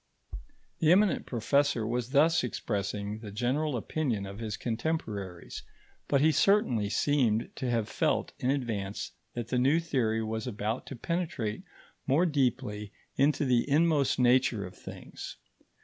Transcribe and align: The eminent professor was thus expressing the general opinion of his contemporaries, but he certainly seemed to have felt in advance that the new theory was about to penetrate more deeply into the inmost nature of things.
The 0.79 0.91
eminent 0.91 1.27
professor 1.27 1.85
was 1.85 2.09
thus 2.09 2.43
expressing 2.43 3.19
the 3.19 3.29
general 3.31 3.77
opinion 3.77 4.25
of 4.25 4.39
his 4.39 4.57
contemporaries, 4.57 5.61
but 6.07 6.21
he 6.21 6.31
certainly 6.31 6.89
seemed 6.89 7.51
to 7.57 7.69
have 7.69 7.87
felt 7.87 8.31
in 8.39 8.49
advance 8.49 9.11
that 9.35 9.49
the 9.49 9.59
new 9.59 9.79
theory 9.79 10.23
was 10.23 10.47
about 10.47 10.87
to 10.87 10.95
penetrate 10.95 11.61
more 12.07 12.25
deeply 12.25 12.91
into 13.15 13.45
the 13.45 13.69
inmost 13.69 14.17
nature 14.17 14.65
of 14.65 14.73
things. 14.75 15.37